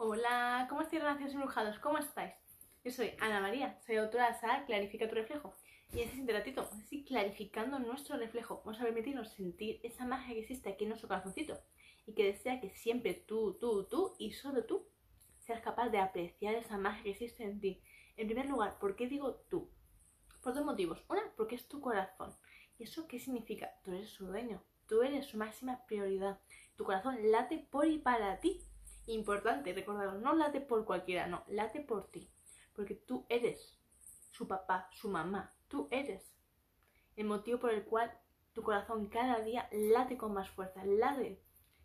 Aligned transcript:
Hola, 0.00 0.66
¿cómo 0.68 0.82
estáis, 0.82 1.02
relaciones 1.02 1.34
embrujados? 1.34 1.80
¿Cómo 1.80 1.98
estáis? 1.98 2.32
Yo 2.84 2.92
soy 2.92 3.14
Ana 3.20 3.40
María, 3.40 3.80
soy 3.84 3.96
autora 3.96 4.28
de 4.28 4.38
saga 4.38 4.64
Clarifica 4.64 5.08
tu 5.08 5.16
reflejo. 5.16 5.56
Y 5.92 6.02
en 6.02 6.08
este 6.08 6.32
ratito, 6.32 6.70
así 6.72 7.04
clarificando 7.04 7.80
nuestro 7.80 8.16
reflejo, 8.16 8.62
vamos 8.64 8.80
a 8.80 8.84
permitirnos 8.84 9.32
sentir 9.32 9.80
esa 9.82 10.06
magia 10.06 10.34
que 10.34 10.42
existe 10.42 10.68
aquí 10.68 10.84
en 10.84 10.90
nuestro 10.90 11.08
corazoncito 11.08 11.58
y 12.06 12.14
que 12.14 12.26
desea 12.26 12.60
que 12.60 12.70
siempre 12.70 13.12
tú, 13.12 13.58
tú, 13.58 13.88
tú 13.90 14.14
y 14.20 14.30
solo 14.30 14.64
tú 14.66 14.86
seas 15.40 15.60
capaz 15.62 15.88
de 15.88 15.98
apreciar 15.98 16.54
esa 16.54 16.78
magia 16.78 17.02
que 17.02 17.10
existe 17.10 17.42
en 17.42 17.58
ti. 17.58 17.82
En 18.16 18.28
primer 18.28 18.46
lugar, 18.46 18.78
¿por 18.78 18.94
qué 18.94 19.08
digo 19.08 19.42
tú? 19.50 19.68
Por 20.44 20.54
dos 20.54 20.64
motivos. 20.64 21.04
Una, 21.08 21.22
porque 21.36 21.56
es 21.56 21.66
tu 21.66 21.80
corazón. 21.80 22.36
¿Y 22.78 22.84
eso 22.84 23.08
qué 23.08 23.18
significa? 23.18 23.72
Tú 23.82 23.90
eres 23.90 24.10
su 24.10 24.28
dueño, 24.28 24.62
tú 24.86 25.02
eres 25.02 25.26
su 25.26 25.38
máxima 25.38 25.84
prioridad. 25.86 26.38
Tu 26.76 26.84
corazón 26.84 27.16
late 27.32 27.66
por 27.68 27.88
y 27.88 27.98
para 27.98 28.38
ti. 28.38 28.62
Importante, 29.08 29.72
recordad, 29.72 30.18
no 30.18 30.34
late 30.34 30.60
por 30.60 30.84
cualquiera, 30.84 31.26
no, 31.26 31.42
late 31.48 31.80
por 31.80 32.10
ti. 32.10 32.30
Porque 32.74 32.94
tú 32.94 33.24
eres 33.30 33.78
su 34.32 34.46
papá, 34.46 34.90
su 34.92 35.08
mamá, 35.08 35.54
tú 35.66 35.88
eres 35.90 36.36
el 37.16 37.24
motivo 37.24 37.58
por 37.58 37.72
el 37.72 37.84
cual 37.84 38.12
tu 38.52 38.62
corazón 38.62 39.06
cada 39.06 39.40
día 39.40 39.66
late 39.72 40.18
con 40.18 40.34
más 40.34 40.50
fuerza, 40.50 40.84
late 40.84 41.40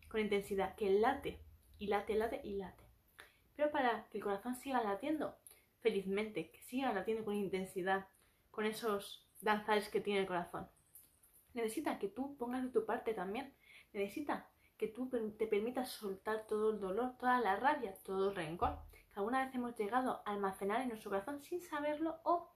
con 0.09 0.20
intensidad, 0.20 0.75
que 0.75 0.89
late 0.89 1.39
y 1.80 1.88
late, 1.88 2.16
late 2.16 2.41
y 2.44 2.55
late. 2.55 2.83
Pero 3.55 3.71
para 3.71 4.05
que 4.09 4.17
el 4.17 4.23
corazón 4.25 4.55
siga 4.55 4.83
latiendo 4.83 5.38
felizmente, 5.80 6.52
que 6.52 6.61
siga 6.63 6.91
latiendo 6.91 7.23
con 7.23 7.35
intensidad, 7.35 8.05
con 8.52 8.66
esos 8.66 9.25
danzares 9.39 9.88
que 9.88 10.02
tiene 10.02 10.19
el 10.19 10.27
corazón, 10.27 10.67
necesita 11.53 11.99
que 11.99 12.09
tú 12.09 12.35
pongas 12.35 12.63
de 12.63 12.69
tu 12.69 12.85
parte 12.85 13.13
también. 13.13 13.53
Necesita 13.94 14.49
que 14.77 14.87
tú 14.87 15.09
te 15.09 15.47
permitas 15.47 15.89
soltar 15.89 16.45
todo 16.47 16.71
el 16.71 16.79
dolor, 16.79 17.17
toda 17.17 17.39
la 17.39 17.55
rabia, 17.55 17.93
todo 18.03 18.29
el 18.29 18.35
rencor 18.35 18.79
que 19.13 19.19
alguna 19.19 19.45
vez 19.45 19.53
hemos 19.53 19.75
llegado 19.77 20.23
a 20.25 20.31
almacenar 20.31 20.81
en 20.81 20.89
nuestro 20.89 21.11
corazón 21.11 21.41
sin 21.41 21.61
saberlo 21.61 22.19
o 22.23 22.52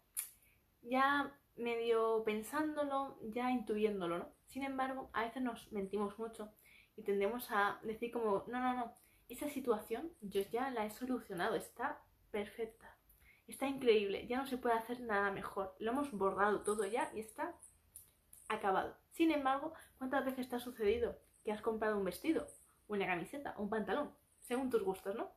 ya 0.81 1.31
medio 1.55 2.23
pensándolo, 2.23 3.19
ya 3.21 3.51
intuyéndolo, 3.51 4.19
¿no? 4.19 4.29
Sin 4.47 4.63
embargo, 4.63 5.09
a 5.13 5.23
veces 5.23 5.43
nos 5.43 5.71
mentimos 5.71 6.17
mucho 6.17 6.51
y 6.95 7.03
tendemos 7.03 7.51
a 7.51 7.79
decir 7.83 8.11
como, 8.11 8.43
no, 8.47 8.59
no, 8.59 8.73
no, 8.73 8.93
esa 9.29 9.49
situación 9.49 10.11
yo 10.21 10.41
ya 10.41 10.71
la 10.71 10.85
he 10.85 10.89
solucionado, 10.89 11.55
está 11.55 12.02
perfecta, 12.31 12.97
está 13.47 13.67
increíble, 13.67 14.25
ya 14.27 14.37
no 14.37 14.47
se 14.47 14.57
puede 14.57 14.75
hacer 14.75 15.02
nada 15.02 15.31
mejor, 15.31 15.75
lo 15.79 15.91
hemos 15.91 16.11
bordado 16.11 16.61
todo 16.61 16.85
ya 16.85 17.11
y 17.13 17.19
está 17.19 17.55
acabado. 18.47 18.97
Sin 19.11 19.31
embargo, 19.31 19.73
¿cuántas 19.97 20.25
veces 20.25 20.49
te 20.49 20.55
ha 20.55 20.59
sucedido 20.59 21.19
que 21.47 21.53
has 21.53 21.61
comprado 21.61 21.97
un 21.97 22.03
vestido, 22.03 22.45
una 22.89 23.05
camiseta, 23.05 23.55
un 23.57 23.69
pantalón, 23.69 24.13
según 24.41 24.69
tus 24.69 24.83
gustos, 24.83 25.15
¿no? 25.15 25.31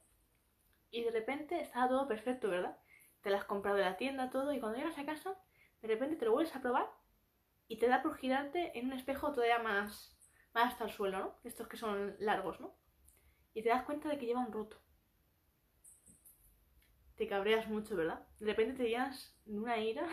Y 0.91 1.05
de 1.05 1.13
repente 1.13 1.61
está 1.61 1.87
todo 1.87 2.09
perfecto, 2.09 2.51
¿verdad? 2.51 2.77
Te 3.21 3.31
lo 3.31 3.37
has 3.37 3.45
comprado 3.45 3.79
en 3.79 3.85
la 3.85 3.97
tienda, 3.97 4.29
todo, 4.29 4.53
y 4.53 4.59
cuando 4.59 4.77
llegas 4.77 4.99
a 4.99 5.07
casa, 5.07 5.41
de 5.81 5.87
repente 5.87 6.17
te 6.17 6.25
lo 6.25 6.33
vuelves 6.33 6.57
a 6.57 6.61
probar 6.61 6.91
y 7.69 7.79
te 7.79 7.87
da 7.87 8.03
por 8.03 8.17
girarte 8.17 8.77
en 8.77 8.87
un 8.87 8.95
espejo 8.95 9.31
todavía 9.31 9.61
más, 9.61 10.19
más 10.53 10.73
hasta 10.73 10.83
el 10.83 10.91
suelo, 10.91 11.21
¿no? 11.21 11.39
Estos 11.45 11.69
que 11.69 11.77
son 11.77 12.17
largos, 12.19 12.59
¿no? 12.59 12.75
Y 13.55 13.63
te 13.63 13.69
das 13.69 13.85
cuenta 13.85 14.09
de 14.09 14.19
que 14.19 14.27
lleva 14.27 14.41
un 14.41 14.53
roto. 14.53 14.83
Te 17.15 17.29
cabreas 17.29 17.69
mucho, 17.69 17.95
¿verdad? 17.95 18.27
De 18.41 18.47
repente 18.47 18.83
te 18.83 18.89
llenas 18.89 19.39
de 19.45 19.61
una 19.61 19.79
ira 19.79 20.09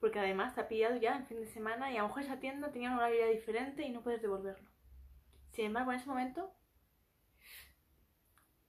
porque 0.00 0.18
además 0.18 0.54
te 0.54 0.62
ha 0.62 0.68
pillado 0.68 0.96
ya 0.96 1.14
en 1.16 1.26
fin 1.26 1.40
de 1.40 1.46
semana 1.46 1.92
y 1.92 1.96
a 1.96 2.02
lo 2.02 2.08
mejor 2.08 2.22
esa 2.22 2.40
tienda 2.40 2.72
tenía 2.72 2.92
una 2.92 3.08
vida 3.08 3.26
diferente 3.26 3.82
y 3.82 3.90
no 3.90 4.02
puedes 4.02 4.22
devolverlo. 4.22 4.68
Sin 5.52 5.66
embargo, 5.66 5.92
en 5.92 5.98
ese 5.98 6.08
momento, 6.08 6.52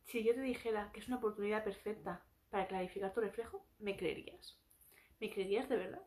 si 0.05 0.23
yo 0.23 0.35
te 0.35 0.41
dijera 0.41 0.91
que 0.91 0.99
es 0.99 1.07
una 1.07 1.17
oportunidad 1.17 1.63
perfecta 1.63 2.23
para 2.49 2.67
clarificar 2.67 3.13
tu 3.13 3.21
reflejo, 3.21 3.65
¿me 3.79 3.95
creerías? 3.95 4.59
¿Me 5.19 5.31
creerías 5.31 5.69
de 5.69 5.77
verdad? 5.77 6.01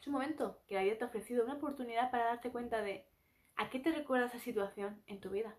Es 0.00 0.06
un 0.08 0.14
momento 0.14 0.60
que 0.66 0.74
la 0.74 0.82
vida 0.82 0.98
te 0.98 1.04
ha 1.04 1.06
ofrecido 1.06 1.44
una 1.44 1.54
oportunidad 1.54 2.10
para 2.10 2.24
darte 2.24 2.50
cuenta 2.50 2.82
de 2.82 3.06
a 3.54 3.70
qué 3.70 3.78
te 3.78 3.92
recuerda 3.92 4.26
esa 4.26 4.40
situación 4.40 5.00
en 5.06 5.20
tu 5.20 5.30
vida. 5.30 5.54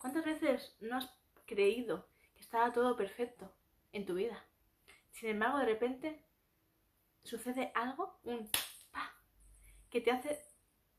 ¿Cuántas 0.00 0.24
veces 0.24 0.76
no 0.80 0.96
has 0.96 1.08
creído 1.46 2.08
que 2.34 2.40
estaba 2.40 2.72
todo 2.72 2.96
perfecto 2.96 3.54
en 3.92 4.04
tu 4.04 4.14
vida? 4.14 4.44
Sin 5.12 5.28
embargo, 5.28 5.58
de 5.58 5.66
repente 5.66 6.25
sucede 7.26 7.72
algo, 7.74 8.18
un 8.24 8.48
pa, 8.90 9.14
que 9.90 10.00
te 10.00 10.10
hace 10.10 10.40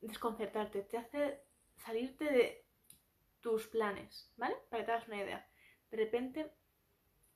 desconcertarte, 0.00 0.82
te 0.82 0.98
hace 0.98 1.42
salirte 1.76 2.24
de 2.24 2.66
tus 3.40 3.66
planes, 3.66 4.32
¿vale? 4.36 4.56
Para 4.68 4.82
que 4.82 4.86
te 4.86 4.92
hagas 4.92 5.08
una 5.08 5.22
idea. 5.22 5.48
De 5.90 5.96
repente, 5.96 6.52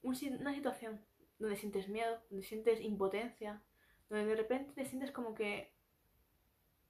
una 0.02 0.54
situación 0.54 1.04
donde 1.38 1.56
sientes 1.56 1.88
miedo, 1.88 2.22
donde 2.30 2.46
sientes 2.46 2.80
impotencia, 2.80 3.62
donde 4.08 4.26
de 4.26 4.36
repente 4.36 4.72
te 4.72 4.84
sientes 4.84 5.10
como 5.10 5.34
que 5.34 5.74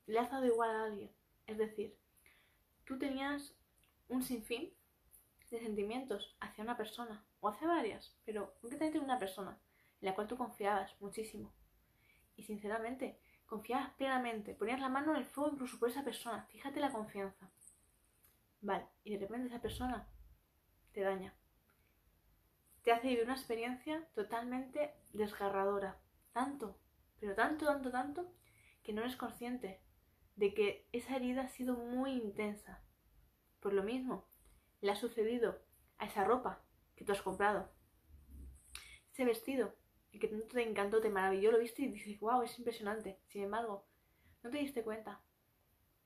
le 0.06 0.19
has 0.19 0.30
dado 0.30 0.46
igual 0.46 0.70
a 0.70 0.84
alguien. 0.84 1.10
Es 1.46 1.58
decir, 1.58 1.96
tú 2.84 2.98
tenías 2.98 3.54
un 4.08 4.22
sinfín 4.22 4.74
de 5.50 5.60
sentimientos 5.60 6.36
hacia 6.40 6.64
una 6.64 6.76
persona, 6.76 7.24
o 7.40 7.48
hacia 7.48 7.69
varias, 7.69 8.16
pero 8.24 8.54
concretamente 8.60 8.98
una 8.98 9.19
persona, 9.19 9.60
en 10.00 10.06
la 10.06 10.14
cual 10.14 10.26
tú 10.26 10.36
confiabas 10.36 10.98
muchísimo. 11.00 11.52
Y 12.37 12.44
sinceramente, 12.44 13.19
confiabas 13.47 13.91
plenamente, 13.94 14.54
ponías 14.54 14.81
la 14.81 14.88
mano 14.88 15.12
en 15.12 15.19
el 15.19 15.26
fuego 15.26 15.50
incluso 15.53 15.78
por 15.78 15.91
esa 15.91 16.04
persona. 16.04 16.47
Fíjate 16.50 16.81
la 16.81 16.93
confianza. 16.93 17.50
Vale, 18.60 18.87
y 19.04 19.12
de 19.12 19.19
repente 19.19 19.48
esa 19.48 19.60
persona 19.60 20.09
te 20.93 21.00
daña. 21.00 21.34
Te 22.82 22.93
hace 22.93 23.09
vivir 23.09 23.25
una 23.25 23.34
experiencia 23.34 24.09
totalmente 24.15 24.94
desgarradora. 25.12 26.00
Tanto, 26.32 26.78
pero 27.20 27.34
tanto, 27.34 27.66
tanto, 27.66 27.91
tanto, 27.91 28.32
que 28.82 28.93
no 28.93 29.03
eres 29.03 29.16
consciente 29.16 29.81
de 30.37 30.54
que 30.54 30.88
esa 30.93 31.16
herida 31.16 31.43
ha 31.43 31.49
sido 31.49 31.76
muy 31.76 32.12
intensa. 32.12 32.82
Por 33.60 33.75
lo 33.75 33.82
mismo, 33.82 34.26
le 34.81 34.91
ha 34.91 34.97
sucedido 34.97 35.60
a 35.99 36.06
esa 36.06 36.25
ropa 36.25 36.64
que 36.97 37.04
tú 37.04 37.12
has 37.12 37.22
comprado. 37.22 37.70
Ese 39.12 39.25
vestido 39.25 39.75
y 40.12 40.18
que 40.18 40.28
tanto 40.28 40.46
te 40.46 40.62
encantó, 40.62 41.00
te 41.00 41.08
maravilló, 41.08 41.50
lo 41.50 41.58
viste 41.58 41.82
y 41.82 41.88
dices, 41.88 42.20
wow, 42.20 42.42
es 42.42 42.56
impresionante. 42.58 43.18
Sin 43.28 43.42
embargo, 43.42 43.86
no 44.42 44.50
te 44.50 44.58
diste 44.58 44.84
cuenta 44.84 45.22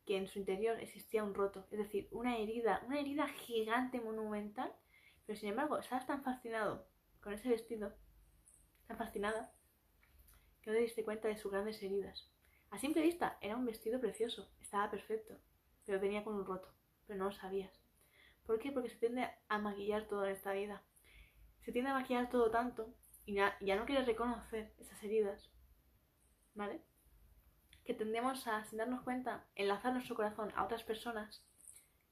que 0.07 0.17
en 0.17 0.29
su 0.29 0.39
interior 0.39 0.79
existía 0.79 1.25
un 1.25 1.35
roto, 1.35 1.67
es 1.73 1.79
decir, 1.79 2.09
una 2.13 2.39
herida, 2.39 2.83
una 2.87 3.01
herida 3.01 3.27
gigante, 3.27 4.01
monumental, 4.01 4.73
pero 5.27 5.39
sin 5.39 5.49
embargo, 5.49 5.79
estabas 5.79 6.07
tan 6.07 6.23
fascinado 6.23 6.87
con 7.21 7.33
ese 7.33 7.49
vestido, 7.49 7.93
tan 8.87 8.97
fascinada, 8.97 9.53
que 10.63 10.71
no 10.71 10.77
te 10.77 10.83
diste 10.83 11.05
cuenta 11.05 11.27
de 11.27 11.37
sus 11.37 11.51
grandes 11.51 11.83
heridas. 11.83 12.31
A 12.71 12.79
simple 12.79 13.03
vista, 13.03 13.37
era 13.41 13.57
un 13.57 13.67
vestido 13.67 14.01
precioso, 14.01 14.49
estaba 14.61 14.89
perfecto, 14.89 15.41
pero 15.85 15.99
venía 15.99 16.23
con 16.23 16.35
un 16.37 16.47
roto, 16.47 16.73
pero 17.07 17.19
no 17.19 17.25
lo 17.27 17.33
sabías. 17.33 17.73
¿Por 18.45 18.61
qué? 18.61 18.71
Porque 18.71 18.91
se 18.91 18.97
tiende 18.99 19.29
a 19.49 19.59
maquillar 19.59 20.07
todo 20.07 20.25
en 20.25 20.33
esta 20.33 20.53
vida. 20.53 20.85
Se 21.65 21.73
tiende 21.73 21.91
a 21.91 21.95
maquillar 21.95 22.31
todo 22.31 22.53
tanto 22.53 22.95
y 23.27 23.35
ya, 23.35 23.59
no 23.61 23.85
quieres 23.87 24.07
reconocer 24.07 24.73
esas 24.79 25.03
heridas, 25.03 25.51
¿vale? 26.55 26.81
Que 27.85 27.93
tendemos 27.93 28.47
a, 28.47 28.65
sin 28.65 28.79
darnos 28.79 29.03
cuenta, 29.03 29.45
enlazar 29.57 29.93
nuestro 29.93 30.15
corazón 30.15 30.53
a 30.55 30.65
otras 30.65 30.85
personas 30.85 31.45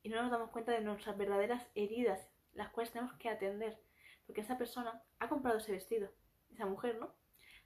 y 0.02 0.08
no 0.08 0.20
nos 0.20 0.32
damos 0.32 0.50
cuenta 0.50 0.72
de 0.72 0.80
nuestras 0.80 1.16
verdaderas 1.16 1.70
heridas, 1.76 2.28
las 2.52 2.70
cuales 2.70 2.92
tenemos 2.92 3.14
que 3.14 3.28
atender, 3.28 3.80
porque 4.26 4.40
esa 4.40 4.58
persona 4.58 5.02
ha 5.20 5.28
comprado 5.28 5.58
ese 5.58 5.70
vestido, 5.70 6.10
esa 6.50 6.66
mujer, 6.66 6.98
¿no? 6.98 7.14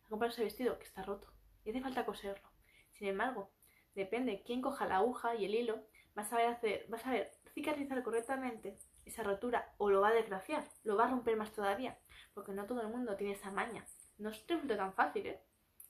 Ha 0.05 0.09
comprado 0.11 0.33
ese 0.33 0.45
vestido 0.45 0.79
que 0.79 0.85
está 0.85 1.03
roto 1.03 1.33
y 1.65 1.71
hace 1.71 1.81
falta 1.81 2.05
coserlo. 2.05 2.51
Sin 2.93 3.09
embargo, 3.09 3.51
depende 3.95 4.43
quién 4.45 4.61
coja 4.61 4.87
la 4.87 4.97
aguja 4.97 5.37
y 5.37 5.47
el 5.47 5.55
hilo, 5.55 5.87
vas 6.15 6.27
a 6.27 6.31
saber 6.31 6.47
hacer, 6.49 6.87
vas 6.91 7.01
a 7.01 7.05
saber 7.05 7.31
cicatrizar 7.55 8.03
correctamente 8.03 8.79
esa 9.09 9.23
rotura 9.23 9.75
o 9.79 9.91
lo 9.91 10.01
va 10.01 10.09
a 10.09 10.15
desgraciar, 10.15 10.69
lo 10.85 10.97
va 10.97 11.05
a 11.05 11.11
romper 11.11 11.37
más 11.37 11.53
todavía, 11.53 11.99
porque 12.35 12.53
no 12.53 12.67
todo 12.67 12.81
el 12.83 12.89
mundo 12.89 13.17
tiene 13.17 13.33
esa 13.33 13.51
maña. 13.51 13.85
No 14.19 14.31
es 14.31 14.47
tan 14.47 14.93
fácil, 14.95 15.27
¿eh? 15.27 15.41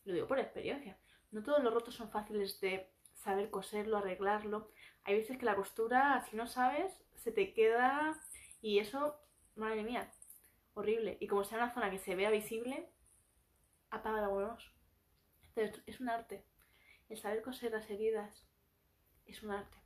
Lo 0.05 0.15
digo 0.15 0.27
por 0.27 0.39
experiencia. 0.39 0.99
No 1.31 1.43
todos 1.43 1.63
los 1.63 1.73
rotos 1.73 1.95
son 1.95 2.11
fáciles 2.11 2.61
de 2.61 2.91
saber 3.15 3.51
coserlo, 3.51 3.99
arreglarlo. 3.99 4.71
Hay 5.05 5.17
veces 5.17 5.39
que 5.39 5.45
la 5.45 5.57
costura, 5.57 6.25
si 6.29 6.37
no 6.37 6.47
sabes, 6.47 6.93
se 7.15 7.33
te 7.33 7.53
queda 7.53 8.19
y 8.61 8.79
eso, 8.79 9.21
madre 9.55 9.83
mía, 9.83 10.11
horrible. 10.75 11.19
Y 11.21 11.27
como 11.27 11.45
sea 11.45 11.59
una 11.59 11.75
zona 11.75 11.91
que 11.91 11.99
se 11.99 12.15
vea 12.15 12.31
visible, 12.31 12.91
apaga 13.91 14.21
la 14.21 14.29
buenos. 14.29 14.73
Entonces, 15.43 15.83
es 15.87 16.01
un 16.01 16.09
arte. 16.09 16.45
El 17.09 17.17
saber 17.17 17.43
coser 17.43 17.73
las 17.73 17.89
heridas 17.91 18.47
es 19.27 19.43
un 19.43 19.51
arte. 19.51 19.78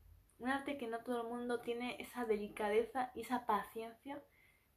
Un 0.43 0.49
arte 0.49 0.77
que 0.77 0.89
no 0.89 0.99
todo 0.99 1.23
el 1.23 1.29
mundo 1.29 1.61
tiene 1.61 1.95
esa 2.01 2.25
delicadeza 2.25 3.13
y 3.15 3.21
esa 3.21 3.47
paciencia 3.47 4.21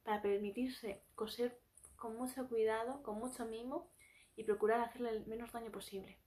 para 0.03 0.21
permitirse 0.21 1.01
coser 1.15 1.59
con 1.95 2.15
mucho 2.15 2.47
cuidado, 2.47 3.01
con 3.01 3.17
mucho 3.17 3.47
mimo 3.47 3.89
y 4.35 4.43
procurar 4.43 4.81
hacerle 4.81 5.09
el 5.09 5.25
menos 5.25 5.53
daño 5.53 5.71
posible. 5.71 6.19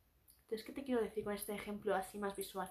Entonces, 0.42 0.66
¿qué 0.66 0.72
te 0.72 0.82
quiero 0.82 1.00
decir 1.00 1.22
con 1.22 1.34
este 1.34 1.54
ejemplo 1.54 1.94
así 1.94 2.18
más 2.18 2.34
visual? 2.34 2.68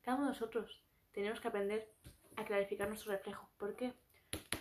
Cada 0.00 0.16
uno 0.16 0.28
de 0.28 0.32
nosotros 0.32 0.82
tenemos 1.12 1.42
que 1.42 1.48
aprender 1.48 1.92
a 2.36 2.46
clarificar 2.46 2.88
nuestro 2.88 3.12
reflejo. 3.12 3.50
¿Por 3.58 3.76
qué? 3.76 3.92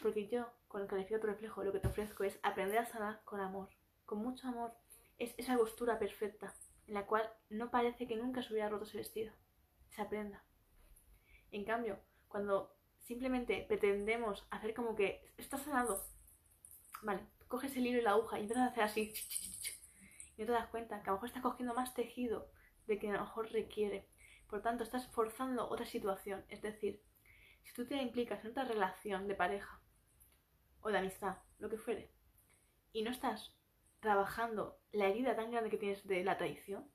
Porque 0.04 0.28
yo, 0.28 0.51
con 0.68 0.81
el 0.81 0.89
calificado 0.89 1.28
reflejo, 1.28 1.63
lo 1.63 1.72
que 1.72 1.80
te 1.80 1.88
ofrezco 1.88 2.25
es 2.25 2.39
aprender 2.44 2.80
a 2.80 2.86
sanar 2.86 3.24
con 3.24 3.39
amor, 3.39 3.69
con 4.06 4.19
mucho 4.19 4.50
amor. 4.50 4.74
Es 5.18 5.33
esa 5.38 5.56
costura 5.56 5.98
perfecta, 5.98 6.54
en 6.88 6.94
la 6.94 7.06
cual 7.06 7.31
no 7.50 7.72
parece 7.72 8.06
que 8.06 8.18
nunca 8.18 8.44
se 8.44 8.51
hubiera 8.51 8.68
roto 8.68 8.83
ese 8.83 8.98
vestido. 8.98 9.31
Se 9.92 10.01
aprenda. 10.01 10.44
En 11.51 11.65
cambio, 11.65 12.00
cuando 12.27 12.75
simplemente 13.00 13.65
pretendemos 13.68 14.48
hacer 14.50 14.74
como 14.74 14.95
que 14.95 15.33
está 15.38 15.57
sanado, 15.57 16.03
vale, 17.01 17.25
coges 17.48 17.75
el 17.75 17.86
hilo 17.86 18.00
y 18.00 18.03
la 18.03 18.12
aguja 18.12 18.39
y 18.39 18.44
empiezas 18.44 18.68
a 18.68 18.71
hacer 18.71 18.83
así, 18.83 19.13
y 20.38 20.42
no 20.42 20.48
te 20.48 20.53
das 20.53 20.68
cuenta 20.68 21.01
que 21.03 21.09
a 21.09 21.12
lo 21.12 21.18
mejor 21.18 21.27
estás 21.27 21.44
cogiendo 21.44 21.74
más 21.74 21.94
tejido 21.94 22.50
de 22.88 22.98
que 22.98 23.09
a 23.09 23.13
lo 23.13 23.19
mejor 23.21 23.51
requiere. 23.51 24.07
Por 24.50 24.62
tanto, 24.62 24.83
estás 24.83 25.07
forzando 25.07 25.69
otra 25.69 25.86
situación. 25.86 26.44
Es 26.50 26.62
decir, 26.62 27.01
si 27.63 27.74
tú 27.74 27.86
te 27.86 27.95
implicas 28.01 28.44
en 28.44 28.51
otra 28.51 28.65
relación 28.65 29.27
de 29.27 29.36
pareja 29.36 29.81
o 30.81 30.89
de 30.89 30.97
amistad, 30.97 31.38
lo 31.59 31.69
que 31.69 31.77
fuere, 31.77 32.12
y 32.92 33.04
no 33.04 33.12
estás 33.12 33.56
trabajando 34.00 34.80
la 34.92 35.07
herida 35.07 35.36
tan 35.36 35.51
grande 35.51 35.69
que 35.69 35.77
tienes 35.77 36.06
de 36.07 36.24
la 36.24 36.38
traición, 36.38 36.92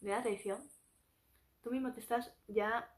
de 0.00 0.10
la 0.10 0.22
traición, 0.22 0.70
tú 1.62 1.70
mismo 1.70 1.92
te 1.92 2.00
estás 2.00 2.32
ya 2.48 2.95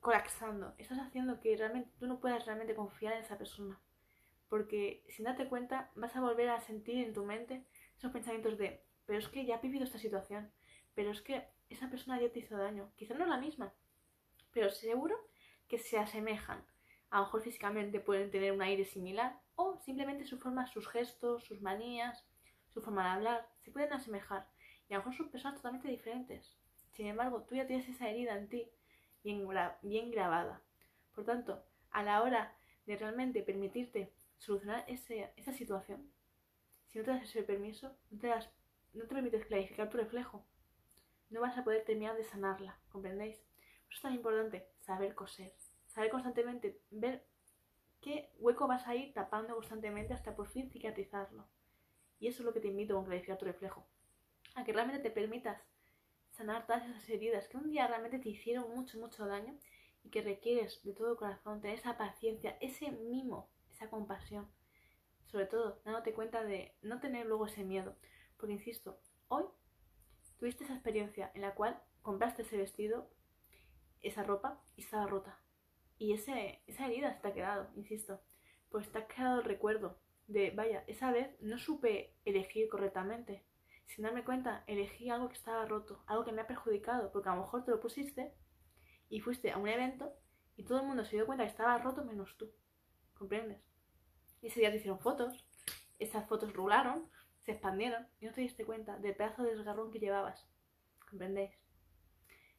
colapsando, 0.00 0.74
estás 0.78 0.98
haciendo 0.98 1.40
que 1.40 1.56
realmente 1.56 1.90
tú 1.98 2.06
no 2.06 2.20
puedas 2.20 2.44
realmente 2.46 2.74
confiar 2.74 3.14
en 3.14 3.22
esa 3.22 3.38
persona. 3.38 3.80
Porque 4.48 5.04
sin 5.08 5.24
darte 5.24 5.48
cuenta 5.48 5.90
vas 5.94 6.16
a 6.16 6.20
volver 6.20 6.48
a 6.48 6.60
sentir 6.60 7.04
en 7.04 7.12
tu 7.12 7.24
mente 7.24 7.66
esos 7.96 8.12
pensamientos 8.12 8.56
de, 8.58 8.82
pero 9.04 9.18
es 9.18 9.28
que 9.28 9.44
ya 9.44 9.56
has 9.56 9.62
vivido 9.62 9.84
esta 9.84 9.98
situación, 9.98 10.50
pero 10.94 11.10
es 11.10 11.20
que 11.22 11.46
esa 11.68 11.90
persona 11.90 12.20
ya 12.20 12.30
te 12.32 12.40
hizo 12.40 12.56
daño. 12.56 12.92
Quizá 12.96 13.14
no 13.14 13.24
es 13.24 13.30
la 13.30 13.38
misma, 13.38 13.74
pero 14.52 14.70
seguro 14.70 15.16
que 15.68 15.78
se 15.78 15.98
asemejan. 15.98 16.64
A 17.10 17.18
lo 17.18 17.24
mejor 17.24 17.42
físicamente 17.42 18.00
pueden 18.00 18.30
tener 18.30 18.52
un 18.52 18.62
aire 18.62 18.84
similar 18.84 19.38
o 19.54 19.78
simplemente 19.78 20.24
su 20.24 20.38
forma, 20.38 20.66
sus 20.66 20.88
gestos, 20.88 21.44
sus 21.44 21.60
manías, 21.60 22.26
su 22.68 22.80
forma 22.80 23.04
de 23.04 23.10
hablar, 23.10 23.48
se 23.60 23.70
pueden 23.70 23.92
asemejar. 23.92 24.46
Y 24.88 24.94
a 24.94 24.98
lo 24.98 25.04
mejor 25.04 25.16
son 25.16 25.30
personas 25.30 25.56
totalmente 25.56 25.88
diferentes. 25.88 26.56
Sin 26.92 27.06
embargo, 27.06 27.42
tú 27.42 27.54
ya 27.54 27.66
tienes 27.66 27.88
esa 27.88 28.08
herida 28.08 28.36
en 28.36 28.48
ti 28.48 28.70
bien, 29.22 30.10
grabada. 30.10 30.62
Por 31.14 31.24
tanto, 31.24 31.64
a 31.90 32.02
la 32.02 32.22
hora 32.22 32.56
de 32.86 32.96
realmente 32.96 33.42
permitirte 33.42 34.12
solucionar 34.38 34.84
esa 34.88 35.52
situación, 35.52 36.10
si 36.86 36.98
no 36.98 37.04
te 37.04 37.10
das 37.10 37.22
ese 37.22 37.42
permiso, 37.42 37.96
no 38.10 38.18
te, 38.18 38.28
das, 38.28 38.50
no 38.94 39.04
te 39.06 39.14
permites 39.14 39.46
clarificar 39.46 39.90
tu 39.90 39.98
reflejo, 39.98 40.44
no 41.30 41.40
vas 41.40 41.58
a 41.58 41.64
poder 41.64 41.84
terminar 41.84 42.16
de 42.16 42.24
sanarla, 42.24 42.78
¿comprendéis? 42.88 43.38
Por 43.84 43.92
eso 43.92 43.96
es 43.96 44.02
tan 44.02 44.14
importante 44.14 44.68
saber 44.80 45.14
coser, 45.14 45.52
saber 45.86 46.10
constantemente, 46.10 46.80
ver 46.90 47.26
qué 48.00 48.30
hueco 48.38 48.66
vas 48.66 48.86
a 48.86 48.94
ir 48.94 49.12
tapando 49.12 49.54
constantemente 49.54 50.14
hasta 50.14 50.34
por 50.34 50.48
fin 50.48 50.70
cicatrizarlo. 50.70 51.46
Y 52.20 52.28
eso 52.28 52.42
es 52.42 52.46
lo 52.46 52.52
que 52.52 52.60
te 52.60 52.68
invito 52.68 52.98
a 52.98 53.04
clarificar 53.04 53.38
tu 53.38 53.44
reflejo, 53.44 53.86
a 54.54 54.64
que 54.64 54.72
realmente 54.72 55.02
te 55.02 55.10
permitas 55.10 55.60
sanar 56.38 56.66
todas 56.66 56.88
esas 56.88 57.08
heridas 57.10 57.48
que 57.48 57.56
un 57.56 57.68
día 57.68 57.88
realmente 57.88 58.20
te 58.20 58.28
hicieron 58.28 58.70
mucho, 58.70 58.96
mucho 58.98 59.26
daño 59.26 59.58
y 60.04 60.10
que 60.10 60.22
requieres 60.22 60.80
de 60.84 60.92
todo 60.92 61.16
corazón 61.16 61.60
tener 61.60 61.76
esa 61.76 61.98
paciencia, 61.98 62.56
ese 62.60 62.92
mimo, 62.92 63.50
esa 63.72 63.90
compasión. 63.90 64.48
Sobre 65.26 65.46
todo, 65.46 65.82
dándote 65.84 66.14
cuenta 66.14 66.44
de 66.44 66.76
no 66.80 67.00
tener 67.00 67.26
luego 67.26 67.46
ese 67.46 67.64
miedo. 67.64 67.96
Porque, 68.36 68.52
insisto, 68.54 69.00
hoy 69.26 69.44
tuviste 70.38 70.62
esa 70.62 70.74
experiencia 70.74 71.32
en 71.34 71.42
la 71.42 71.56
cual 71.56 71.82
compraste 72.02 72.42
ese 72.42 72.56
vestido, 72.56 73.10
esa 74.00 74.22
ropa 74.22 74.62
y 74.76 74.82
estaba 74.82 75.08
rota. 75.08 75.40
Y 75.98 76.12
ese, 76.12 76.62
esa 76.68 76.86
herida 76.86 77.12
se 77.12 77.20
te 77.20 77.28
ha 77.28 77.34
quedado, 77.34 77.68
insisto. 77.74 78.22
Pues 78.70 78.90
te 78.92 78.98
ha 78.98 79.08
quedado 79.08 79.40
el 79.40 79.44
recuerdo 79.44 79.98
de, 80.28 80.52
vaya, 80.52 80.84
esa 80.86 81.10
vez 81.10 81.28
no 81.40 81.58
supe 81.58 82.14
elegir 82.24 82.68
correctamente. 82.68 83.44
Sin 83.88 84.04
darme 84.04 84.22
cuenta, 84.22 84.64
elegí 84.66 85.08
algo 85.08 85.28
que 85.28 85.34
estaba 85.34 85.64
roto, 85.64 86.04
algo 86.06 86.24
que 86.24 86.32
me 86.32 86.42
ha 86.42 86.46
perjudicado, 86.46 87.10
porque 87.10 87.30
a 87.30 87.34
lo 87.34 87.40
mejor 87.40 87.64
te 87.64 87.70
lo 87.70 87.80
pusiste 87.80 88.34
y 89.08 89.20
fuiste 89.20 89.50
a 89.50 89.56
un 89.56 89.66
evento 89.66 90.12
y 90.56 90.64
todo 90.64 90.80
el 90.80 90.86
mundo 90.86 91.04
se 91.04 91.16
dio 91.16 91.24
cuenta 91.24 91.44
que 91.44 91.50
estaba 91.50 91.78
roto 91.78 92.04
menos 92.04 92.36
tú. 92.36 92.52
¿Comprendes? 93.14 93.62
Y 94.42 94.48
ese 94.48 94.60
día 94.60 94.70
te 94.70 94.76
hicieron 94.76 95.00
fotos, 95.00 95.46
esas 95.98 96.28
fotos 96.28 96.52
rularon, 96.52 97.10
se 97.40 97.52
expandieron 97.52 98.06
y 98.20 98.26
no 98.26 98.32
te 98.32 98.42
diste 98.42 98.66
cuenta 98.66 98.98
del 98.98 99.16
pedazo 99.16 99.42
de 99.42 99.56
desgarrón 99.56 99.90
que 99.90 99.98
llevabas. 99.98 100.46
¿Comprendéis? 101.08 101.58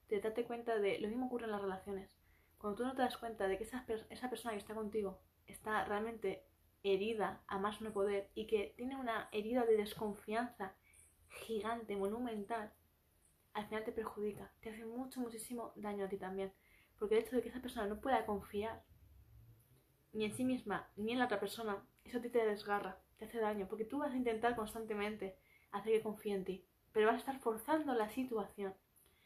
Te 0.08 0.20
date 0.20 0.46
cuenta 0.46 0.80
de 0.80 1.00
lo 1.00 1.08
mismo 1.10 1.28
ocurre 1.28 1.46
en 1.46 1.52
las 1.52 1.62
relaciones. 1.62 2.18
Cuando 2.58 2.78
tú 2.78 2.84
no 2.84 2.96
te 2.96 3.04
das 3.04 3.18
cuenta 3.18 3.48
de 3.48 3.58
que 3.58 3.66
esa, 3.66 3.86
esa 4.10 4.30
persona 4.32 4.54
que 4.54 4.60
está 4.60 4.74
contigo 4.74 5.22
está 5.46 5.86
realmente 5.86 6.44
herida 6.82 7.44
a 7.48 7.60
más 7.60 7.82
no 7.82 7.94
poder 7.94 8.32
y 8.34 8.48
que 8.48 8.74
tiene 8.78 8.96
una 8.96 9.30
herida 9.32 9.66
de 9.66 9.78
desconfianza 9.78 10.76
gigante, 11.50 11.96
monumental, 11.96 12.72
al 13.54 13.66
final 13.68 13.84
te 13.84 13.92
perjudica, 13.92 14.52
te 14.62 14.70
hace 14.70 14.86
mucho, 14.86 15.20
muchísimo 15.20 15.74
daño 15.76 16.06
a 16.06 16.10
ti 16.10 16.18
también. 16.18 16.54
Porque 16.98 17.18
el 17.18 17.24
hecho 17.24 17.36
de 17.36 17.42
que 17.42 17.50
esa 17.50 17.62
persona 17.62 17.88
no 17.88 18.00
pueda 18.00 18.26
confiar 18.26 18.84
ni 20.14 20.26
en 20.26 20.34
sí 20.34 20.44
misma 20.44 20.90
ni 20.96 21.12
en 21.14 21.20
la 21.20 21.26
otra 21.26 21.40
persona, 21.40 21.84
eso 22.04 22.20
a 22.20 22.22
ti 22.22 22.30
te 22.30 22.46
desgarra, 22.46 23.02
te 23.18 23.26
hace 23.26 23.40
daño, 23.40 23.68
porque 23.68 23.86
tú 23.86 23.98
vas 24.00 24.14
a 24.14 24.18
intentar 24.18 24.56
constantemente 24.56 25.38
hacer 25.72 25.94
que 25.94 26.04
confíe 26.04 26.36
en 26.36 26.46
ti, 26.46 26.66
pero 26.92 27.08
vas 27.08 27.16
a 27.16 27.20
estar 27.20 27.40
forzando 27.40 27.94
la 27.94 28.10
situación. 28.10 28.76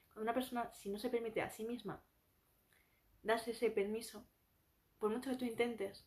Cuando 0.07 0.23
una 0.23 0.33
persona, 0.33 0.71
si 0.73 0.89
no 0.89 0.97
se 0.97 1.09
permite 1.09 1.41
a 1.41 1.49
sí 1.49 1.65
misma 1.65 2.01
darse 3.21 3.51
ese 3.51 3.69
permiso, 3.69 4.25
por 4.99 5.11
mucho 5.11 5.31
que 5.31 5.37
tú 5.37 5.45
intentes 5.45 6.05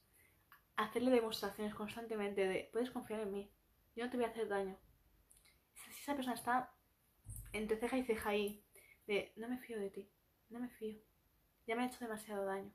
hacerle 0.77 1.11
demostraciones 1.11 1.75
constantemente 1.75 2.47
de 2.47 2.69
puedes 2.73 2.91
confiar 2.91 3.21
en 3.21 3.33
mí, 3.33 3.51
yo 3.95 4.05
no 4.05 4.11
te 4.11 4.17
voy 4.17 4.27
a 4.27 4.31
hacer 4.31 4.49
daño. 4.49 4.79
Esa 6.07 6.15
persona 6.15 6.37
está 6.37 6.73
entre 7.53 7.79
ceja 7.79 7.99
y 7.99 8.05
ceja 8.05 8.31
ahí, 8.31 8.65
de 9.09 9.33
no 9.35 9.49
me 9.49 9.59
fío 9.59 9.77
de 9.77 9.91
ti, 9.91 10.09
no 10.51 10.61
me 10.61 10.69
fío, 10.69 11.01
ya 11.67 11.75
me 11.75 11.83
ha 11.83 11.87
hecho 11.87 11.99
demasiado 11.99 12.45
daño. 12.45 12.73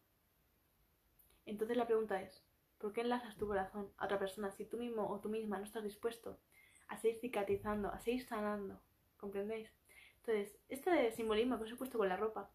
Entonces 1.46 1.78
la 1.78 1.88
pregunta 1.88 2.22
es, 2.22 2.44
¿por 2.78 2.92
qué 2.92 3.00
enlazas 3.00 3.38
tu 3.38 3.48
corazón 3.48 3.90
a 3.96 4.04
otra 4.04 4.20
persona 4.20 4.52
si 4.52 4.66
tú 4.66 4.76
mismo 4.76 5.10
o 5.10 5.22
tú 5.22 5.30
misma 5.30 5.60
no 5.60 5.64
estás 5.64 5.86
dispuesto 5.86 6.42
a 6.90 6.98
seguir 6.98 7.22
cicatrizando, 7.22 7.88
a 7.88 8.02
seguir 8.02 8.28
sanando? 8.28 8.82
¿Comprendéis? 9.16 9.72
Entonces, 10.18 10.60
este 10.68 11.14
simbolismo 11.14 11.58
que 11.58 11.64
os 11.64 11.72
he 11.72 11.78
puesto 11.78 11.98
con 11.98 12.10
la 12.10 12.18
ropa 12.18 12.52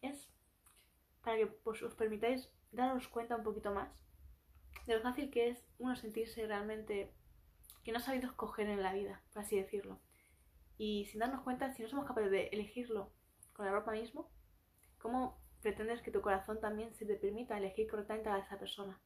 es 0.00 0.30
para 1.24 1.38
que 1.38 1.58
os 1.64 1.94
permitáis 1.96 2.48
daros 2.70 3.08
cuenta 3.08 3.34
un 3.34 3.42
poquito 3.42 3.72
más 3.72 3.90
de 4.86 4.94
lo 4.94 5.02
fácil 5.02 5.28
que 5.28 5.48
es 5.48 5.66
uno 5.78 5.96
sentirse 5.96 6.46
realmente 6.46 7.12
que 7.82 7.90
no 7.90 7.98
ha 7.98 8.00
sabido 8.00 8.28
escoger 8.28 8.68
en 8.68 8.80
la 8.80 8.92
vida, 8.92 9.24
por 9.32 9.42
así 9.42 9.56
decirlo. 9.56 9.98
Y 10.80 11.04
sin 11.04 11.20
darnos 11.20 11.42
cuenta, 11.42 11.70
si 11.74 11.82
no 11.82 11.90
somos 11.90 12.06
capaces 12.06 12.30
de 12.30 12.46
elegirlo 12.52 13.12
con 13.52 13.66
la 13.66 13.72
ropa 13.72 13.92
mismo, 13.92 14.30
¿cómo 14.96 15.38
pretendes 15.60 16.00
que 16.00 16.10
tu 16.10 16.22
corazón 16.22 16.58
también 16.58 16.94
se 16.94 17.04
te 17.04 17.16
permita 17.16 17.58
elegir 17.58 17.86
correctamente 17.86 18.30
a 18.30 18.38
esa 18.38 18.58
persona 18.58 18.98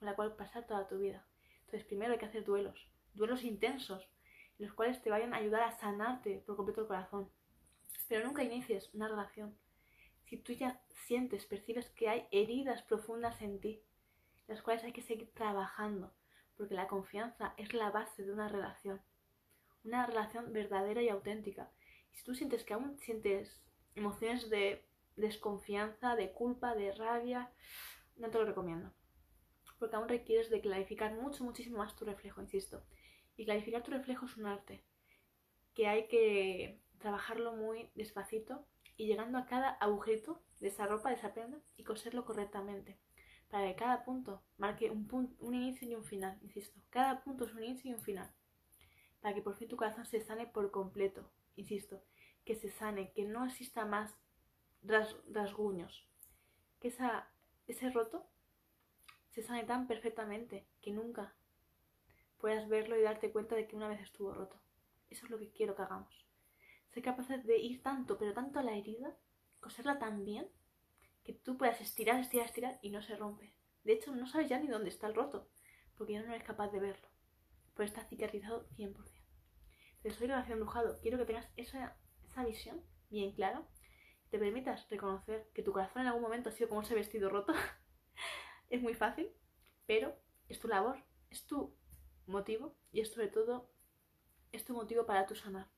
con 0.00 0.06
la 0.06 0.16
cual 0.16 0.34
pasar 0.34 0.66
toda 0.66 0.88
tu 0.88 0.98
vida? 0.98 1.24
Entonces, 1.60 1.84
primero 1.84 2.12
hay 2.12 2.18
que 2.18 2.26
hacer 2.26 2.44
duelos, 2.44 2.90
duelos 3.14 3.44
intensos, 3.44 4.10
en 4.58 4.66
los 4.66 4.74
cuales 4.74 5.00
te 5.02 5.10
vayan 5.10 5.32
a 5.32 5.36
ayudar 5.36 5.62
a 5.62 5.78
sanarte 5.78 6.42
por 6.44 6.56
completo 6.56 6.80
el 6.80 6.88
corazón. 6.88 7.30
Pero 8.08 8.26
nunca 8.26 8.42
inicies 8.42 8.92
una 8.92 9.06
relación 9.06 9.56
si 10.30 10.36
tú 10.36 10.52
ya 10.52 10.80
sientes, 11.06 11.46
percibes 11.46 11.90
que 11.90 12.08
hay 12.08 12.26
heridas 12.32 12.82
profundas 12.82 13.40
en 13.40 13.60
ti, 13.60 13.82
las 14.48 14.62
cuales 14.62 14.82
hay 14.82 14.92
que 14.92 15.02
seguir 15.02 15.32
trabajando, 15.32 16.12
porque 16.56 16.74
la 16.74 16.88
confianza 16.88 17.54
es 17.56 17.72
la 17.72 17.90
base 17.90 18.24
de 18.24 18.32
una 18.32 18.48
relación, 18.48 19.00
una 19.84 20.06
relación 20.06 20.52
verdadera 20.52 21.02
y 21.02 21.08
auténtica. 21.08 21.70
Y 22.12 22.16
si 22.16 22.24
tú 22.24 22.34
sientes 22.34 22.64
que 22.64 22.74
aún 22.74 22.98
sientes 22.98 23.62
emociones 23.94 24.50
de 24.50 24.84
desconfianza, 25.16 26.16
de 26.16 26.32
culpa, 26.32 26.74
de 26.74 26.92
rabia, 26.92 27.50
no 28.16 28.30
te 28.30 28.38
lo 28.38 28.44
recomiendo. 28.44 28.92
Porque 29.78 29.96
aún 29.96 30.08
requieres 30.08 30.50
de 30.50 30.60
clarificar 30.60 31.14
mucho, 31.14 31.44
muchísimo 31.44 31.78
más 31.78 31.96
tu 31.96 32.04
reflejo, 32.04 32.40
insisto. 32.40 32.82
Y 33.36 33.44
clarificar 33.44 33.82
tu 33.82 33.90
reflejo 33.90 34.26
es 34.26 34.36
un 34.36 34.46
arte, 34.46 34.84
que 35.74 35.86
hay 35.86 36.08
que 36.08 36.80
trabajarlo 36.98 37.56
muy 37.56 37.90
despacito 37.94 38.66
y 38.96 39.06
llegando 39.06 39.38
a 39.38 39.46
cada 39.46 39.70
agujerito 39.70 40.42
de 40.60 40.68
esa 40.68 40.86
ropa, 40.86 41.08
de 41.08 41.14
esa 41.16 41.32
prenda 41.32 41.58
y 41.76 41.84
coserlo 41.84 42.26
correctamente. 42.26 42.98
Para 43.48 43.66
que 43.66 43.76
cada 43.76 44.04
punto 44.04 44.42
marque 44.58 44.90
un, 44.90 45.08
punto, 45.08 45.34
un 45.44 45.54
inicio 45.54 45.88
y 45.88 45.94
un 45.94 46.04
final, 46.04 46.38
insisto. 46.42 46.78
Cada 46.90 47.24
punto 47.24 47.44
es 47.44 47.54
un 47.54 47.64
inicio 47.64 47.90
y 47.90 47.94
un 47.94 48.00
final. 48.00 48.30
Para 49.20 49.34
que 49.34 49.42
por 49.42 49.56
fin 49.56 49.68
tu 49.68 49.76
corazón 49.76 50.04
se 50.06 50.20
sane 50.20 50.46
por 50.46 50.70
completo, 50.70 51.30
insisto. 51.56 52.02
Que 52.44 52.54
se 52.54 52.70
sane, 52.70 53.12
que 53.12 53.24
no 53.24 53.44
exista 53.46 53.84
más 53.84 54.16
rasguños. 54.82 56.08
Que 56.80 56.88
ese 57.66 57.90
roto 57.90 58.26
se 59.30 59.42
sane 59.42 59.64
tan 59.64 59.86
perfectamente 59.86 60.66
que 60.80 60.90
nunca 60.92 61.34
puedas 62.38 62.68
verlo 62.68 62.96
y 62.96 63.02
darte 63.02 63.30
cuenta 63.30 63.54
de 63.54 63.66
que 63.66 63.76
una 63.76 63.88
vez 63.88 64.00
estuvo 64.00 64.32
roto. 64.32 64.58
Eso 65.10 65.26
es 65.26 65.30
lo 65.30 65.38
que 65.38 65.50
quiero 65.50 65.76
que 65.76 65.82
hagamos. 65.82 66.26
Ser 66.88 67.02
capaces 67.02 67.44
de 67.44 67.58
ir 67.58 67.82
tanto, 67.82 68.16
pero 68.16 68.32
tanto 68.32 68.58
a 68.58 68.62
la 68.62 68.74
herida, 68.74 69.14
coserla 69.60 69.98
tan 69.98 70.24
bien, 70.24 70.48
que 71.22 71.34
tú 71.34 71.58
puedas 71.58 71.80
estirar, 71.82 72.18
estirar, 72.18 72.46
estirar 72.46 72.78
y 72.80 72.90
no 72.90 73.02
se 73.02 73.16
rompe. 73.16 73.54
De 73.84 73.92
hecho, 73.92 74.14
no 74.14 74.26
sabes 74.26 74.48
ya 74.48 74.58
ni 74.58 74.68
dónde 74.68 74.88
está 74.88 75.06
el 75.06 75.14
roto, 75.14 75.48
porque 75.96 76.14
ya 76.14 76.22
no 76.22 76.32
eres 76.32 76.46
capaz 76.46 76.68
de 76.68 76.80
verlo. 76.80 77.09
Pues 77.80 77.92
está 77.92 78.04
cicatrizado 78.04 78.68
100%. 78.76 78.92
Entonces, 78.92 80.18
soy 80.18 80.26
relación 80.26 80.58
embrujado. 80.58 81.00
Quiero 81.00 81.16
que 81.16 81.24
tengas 81.24 81.48
esa, 81.56 81.96
esa 82.22 82.44
visión 82.44 82.84
bien 83.08 83.32
clara. 83.32 83.66
Te 84.28 84.38
permitas 84.38 84.86
reconocer 84.90 85.48
que 85.54 85.62
tu 85.62 85.72
corazón 85.72 86.02
en 86.02 86.08
algún 86.08 86.20
momento 86.20 86.50
ha 86.50 86.52
sido 86.52 86.68
como 86.68 86.82
ese 86.82 86.94
vestido 86.94 87.30
roto. 87.30 87.54
es 88.68 88.82
muy 88.82 88.92
fácil, 88.92 89.32
pero 89.86 90.14
es 90.50 90.60
tu 90.60 90.68
labor, 90.68 91.02
es 91.30 91.46
tu 91.46 91.74
motivo 92.26 92.76
y 92.92 93.00
es 93.00 93.14
sobre 93.14 93.28
todo 93.28 93.72
es 94.52 94.62
tu 94.66 94.74
motivo 94.74 95.06
para 95.06 95.26
tu 95.26 95.34
sanar. 95.34 95.70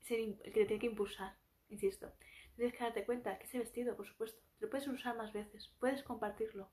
Es 0.00 0.12
el, 0.12 0.40
que 0.44 0.50
te 0.50 0.64
tiene 0.64 0.78
que 0.78 0.86
impulsar, 0.86 1.36
insisto. 1.68 2.10
Tienes 2.56 2.72
que 2.72 2.84
darte 2.84 3.04
cuenta 3.04 3.38
que 3.38 3.44
ese 3.44 3.58
vestido, 3.58 3.94
por 3.96 4.06
supuesto, 4.06 4.40
lo 4.60 4.70
puedes 4.70 4.88
usar 4.88 5.14
más 5.14 5.34
veces, 5.34 5.74
puedes 5.78 6.02
compartirlo, 6.04 6.72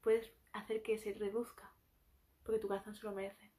puedes 0.00 0.32
hacer 0.52 0.80
que 0.80 0.96
se 0.96 1.12
reduzca, 1.12 1.74
porque 2.44 2.60
tu 2.60 2.68
corazón 2.68 2.94
se 2.94 3.04
lo 3.04 3.10
merece. 3.10 3.49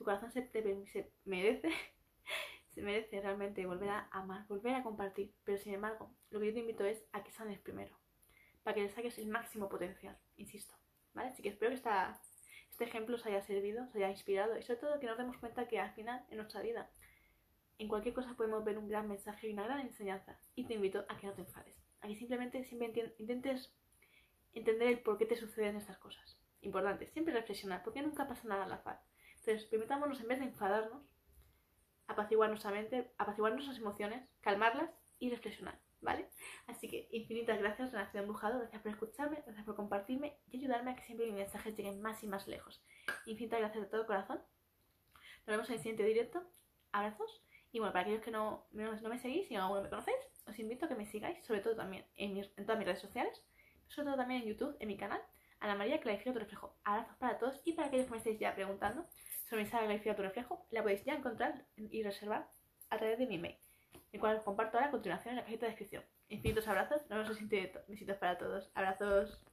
Tu 0.00 0.04
corazón 0.04 0.32
se, 0.32 0.48
se 0.48 1.12
merece, 1.26 1.68
se 2.70 2.80
merece 2.80 3.20
realmente 3.20 3.66
volver 3.66 3.90
a 3.90 4.08
amar, 4.12 4.46
volver 4.48 4.74
a 4.74 4.82
compartir. 4.82 5.34
Pero 5.44 5.58
sin 5.58 5.74
embargo, 5.74 6.16
lo 6.30 6.40
que 6.40 6.46
yo 6.46 6.54
te 6.54 6.60
invito 6.60 6.86
es 6.86 7.04
a 7.12 7.22
que 7.22 7.30
sanes 7.32 7.58
primero, 7.58 7.94
para 8.62 8.74
que 8.74 8.80
le 8.80 8.88
saques 8.88 9.18
el 9.18 9.28
máximo 9.28 9.68
potencial, 9.68 10.18
insisto. 10.38 10.74
¿Vale? 11.12 11.28
Así 11.28 11.42
que 11.42 11.50
espero 11.50 11.68
que 11.68 11.74
esta, 11.74 12.18
este 12.70 12.84
ejemplo 12.84 13.16
os 13.16 13.26
haya 13.26 13.42
servido, 13.42 13.84
os 13.84 13.94
haya 13.94 14.08
inspirado 14.08 14.56
y 14.56 14.62
sobre 14.62 14.80
todo 14.80 15.00
que 15.00 15.06
nos 15.06 15.18
demos 15.18 15.36
cuenta 15.36 15.68
que 15.68 15.78
al 15.78 15.92
final 15.92 16.24
en 16.30 16.38
nuestra 16.38 16.62
vida 16.62 16.90
en 17.76 17.86
cualquier 17.86 18.14
cosa 18.14 18.34
podemos 18.38 18.64
ver 18.64 18.78
un 18.78 18.88
gran 18.88 19.06
mensaje 19.06 19.48
y 19.48 19.52
una 19.52 19.64
gran 19.64 19.80
enseñanza 19.80 20.40
y 20.54 20.64
te 20.64 20.72
invito 20.72 21.04
a 21.10 21.18
que 21.18 21.26
no 21.26 21.34
te 21.34 21.42
enfades, 21.42 21.76
a 22.00 22.08
que 22.08 22.16
simplemente 22.16 22.64
siempre 22.64 23.14
intentes 23.18 23.70
entender 24.54 24.88
el 24.88 25.00
por 25.00 25.18
qué 25.18 25.26
te 25.26 25.36
suceden 25.36 25.76
estas 25.76 25.98
cosas. 25.98 26.40
Importante, 26.62 27.06
siempre 27.08 27.34
reflexionar, 27.34 27.82
porque 27.82 28.00
nunca 28.00 28.26
pasa 28.26 28.48
nada 28.48 28.64
al 28.64 28.72
azar. 28.72 29.02
Entonces, 29.40 29.68
permitámonos 29.68 30.20
en 30.20 30.28
vez 30.28 30.38
de 30.38 30.44
enfadarnos, 30.46 31.02
apaciguar 32.06 32.50
nuestra 32.50 32.70
mente, 32.70 33.10
apaciguar 33.16 33.52
nuestras 33.52 33.78
emociones, 33.78 34.28
calmarlas 34.42 34.90
y 35.18 35.30
reflexionar, 35.30 35.80
¿vale? 36.02 36.28
Así 36.66 36.88
que 36.88 37.08
infinitas 37.10 37.58
gracias, 37.58 37.92
Renacido 37.92 38.22
Embrujado, 38.22 38.58
gracias 38.58 38.82
por 38.82 38.90
escucharme, 38.90 39.42
gracias 39.46 39.64
por 39.64 39.76
compartirme 39.76 40.38
y 40.50 40.58
ayudarme 40.58 40.90
a 40.90 40.96
que 40.96 41.04
siempre 41.04 41.26
mis 41.26 41.36
mensajes 41.36 41.74
lleguen 41.74 42.02
más 42.02 42.22
y 42.22 42.26
más 42.26 42.48
lejos. 42.48 42.82
Infinitas 43.24 43.60
gracias 43.60 43.84
de 43.84 43.90
todo 43.90 44.06
corazón. 44.06 44.42
Nos 45.46 45.46
vemos 45.46 45.68
en 45.68 45.74
el 45.74 45.80
siguiente 45.80 46.04
directo. 46.04 46.42
Abrazos. 46.92 47.42
Y 47.72 47.78
bueno, 47.78 47.92
para 47.92 48.02
aquellos 48.02 48.22
que 48.22 48.32
no, 48.32 48.66
no, 48.72 49.08
me 49.08 49.18
seguís 49.18 49.50
y 49.50 49.54
aún 49.54 49.76
no 49.76 49.82
me 49.82 49.88
conocéis, 49.88 50.18
os 50.46 50.58
invito 50.58 50.84
a 50.84 50.88
que 50.88 50.96
me 50.96 51.06
sigáis, 51.06 51.42
sobre 51.46 51.60
todo 51.60 51.76
también 51.76 52.04
en, 52.16 52.36
en 52.36 52.66
todas 52.66 52.78
mis 52.78 52.86
redes 52.86 53.00
sociales, 53.00 53.42
sobre 53.86 54.06
todo 54.06 54.16
también 54.16 54.42
en 54.42 54.48
YouTube, 54.48 54.76
en 54.80 54.88
mi 54.88 54.96
canal, 54.96 55.22
Ana 55.60 55.74
María 55.74 56.00
Clarifica 56.00 56.32
tu 56.32 56.38
reflejo. 56.38 56.74
Abrazos 56.84 57.16
para 57.18 57.38
todos 57.38 57.60
y 57.64 57.72
para 57.74 57.88
aquellos 57.88 58.06
que 58.06 58.12
me 58.12 58.18
estáis 58.18 58.38
ya 58.40 58.54
preguntando 58.54 59.06
sobre 59.50 59.64
mi 59.64 59.68
saga 59.68 59.86
Clarifica 59.86 60.14
tu 60.14 60.22
reflejo, 60.22 60.64
la 60.70 60.82
podéis 60.82 61.04
ya 61.04 61.14
encontrar 61.14 61.66
y 61.76 62.04
reservar 62.04 62.48
a 62.88 62.98
través 62.98 63.18
de 63.18 63.26
mi 63.26 63.34
email, 63.34 63.58
el 64.12 64.20
cual 64.20 64.36
os 64.36 64.44
comparto 64.44 64.76
ahora 64.76 64.88
a 64.88 64.90
continuación 64.92 65.32
en 65.32 65.38
la 65.38 65.42
cajita 65.42 65.66
de 65.66 65.72
descripción. 65.72 66.04
Infinitos 66.28 66.68
abrazos, 66.68 67.02
nos 67.02 67.18
vemos 67.18 67.30
el 67.30 67.34
siguiente 67.36 67.82
Besitos 67.88 68.16
para 68.18 68.38
todos. 68.38 68.70
Abrazos. 68.74 69.44